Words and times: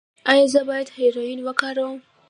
ایا 0.31 0.45
زه 0.53 0.61
باید 0.69 0.89
هیرویین 0.97 1.39
وکاروم؟ 1.47 1.97